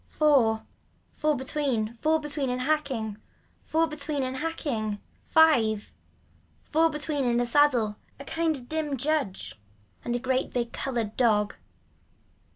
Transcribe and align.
Four. 0.09 0.63
Four 1.13 1.35
between, 1.35 1.93
four 1.93 2.19
between 2.19 2.49
and 2.49 2.61
hacking. 2.61 3.17
Four 3.63 3.85
between 3.85 4.23
and 4.23 4.37
hacking. 4.37 4.99
Five. 5.27 5.93
Four 6.63 6.89
between 6.89 7.23
and 7.25 7.39
a 7.39 7.45
saddle, 7.45 7.97
a 8.19 8.25
kind 8.25 8.57
of 8.57 8.67
dim 8.67 8.97
judge 8.97 9.61
and 10.03 10.15
a 10.15 10.19
great 10.19 10.51
big 10.53 10.69
so 10.75 10.81
colored 10.83 11.15
dog. 11.17 11.53